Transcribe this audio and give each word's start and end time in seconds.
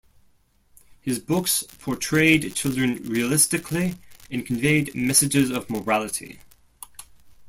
His 0.99 1.19
books 1.19 1.61
portrayed 1.77 2.55
children 2.55 3.03
realistically 3.03 3.97
and 4.31 4.43
conveyed 4.43 4.95
messages 4.95 5.51
of 5.51 5.69
morality. 5.69 6.39